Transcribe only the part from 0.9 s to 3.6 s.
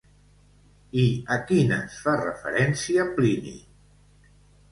I a quines fa referència Plini?